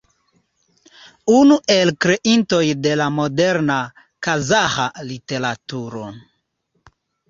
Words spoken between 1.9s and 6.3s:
kreintoj de la moderna kazaĥa literaturo.